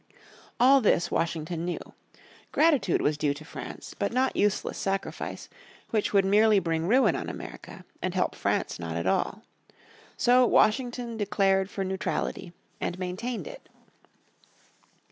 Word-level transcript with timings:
All 0.59 0.81
this 0.81 1.11
Washington 1.11 1.63
knew. 1.63 1.77
Gratitude 2.51 3.03
was 3.03 3.19
due 3.19 3.35
to 3.35 3.45
France, 3.45 3.93
but 3.93 4.11
not 4.11 4.35
useless 4.35 4.75
sacrifice, 4.79 5.47
which 5.91 6.11
would 6.11 6.25
merely 6.25 6.57
bring 6.57 6.87
ruin 6.87 7.15
on 7.15 7.29
America, 7.29 7.85
and 8.01 8.15
help 8.15 8.33
France 8.33 8.79
not 8.79 8.95
at 8.95 9.05
all. 9.05 9.43
So 10.17 10.43
Washington 10.47 11.17
declared 11.17 11.69
for 11.69 11.83
neutrality, 11.83 12.51
and 12.79 12.97
maintained 12.97 13.45
it. 13.45 13.69